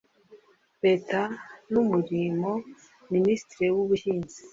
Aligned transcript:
Leta 0.85 1.19
n 1.71 1.73
Umurimo 1.83 2.51
Ministiri 3.13 3.67
w 3.75 3.77
Ubuhinzi 3.85 4.39